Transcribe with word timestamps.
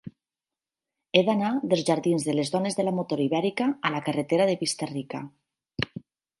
He 1.17 1.21
d'anar 1.27 1.51
dels 1.73 1.83
jardins 1.91 2.25
de 2.29 2.35
les 2.39 2.51
Dones 2.57 2.79
de 2.81 2.87
la 2.89 2.95
Motor 3.01 3.23
Ibèrica 3.29 3.71
a 3.91 3.95
la 3.99 4.03
carretera 4.09 4.51
de 4.55 4.59
Vista-rica. 4.67 5.25